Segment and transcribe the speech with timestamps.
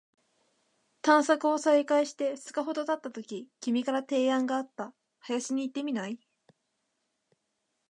[1.03, 4.95] 探索を再開して二日ほど経ったとき、君から提案があった。
[5.21, 6.19] 「林に行ってみない？」